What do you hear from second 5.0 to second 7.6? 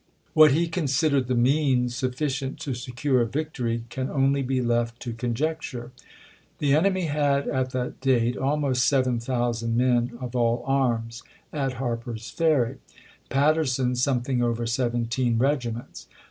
to conjecture. Miiitery The enemy had